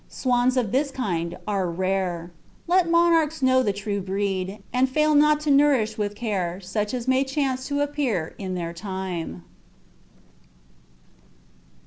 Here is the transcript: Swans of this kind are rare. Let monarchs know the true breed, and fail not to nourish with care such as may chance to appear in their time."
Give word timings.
Swans 0.09 0.57
of 0.57 0.71
this 0.71 0.89
kind 0.89 1.37
are 1.47 1.69
rare. 1.69 2.31
Let 2.65 2.89
monarchs 2.89 3.43
know 3.43 3.61
the 3.61 3.71
true 3.71 4.01
breed, 4.01 4.63
and 4.73 4.89
fail 4.89 5.13
not 5.13 5.39
to 5.41 5.51
nourish 5.51 5.95
with 5.95 6.15
care 6.15 6.59
such 6.59 6.91
as 6.95 7.07
may 7.07 7.23
chance 7.23 7.67
to 7.67 7.81
appear 7.81 8.33
in 8.39 8.55
their 8.55 8.73
time." 8.73 9.43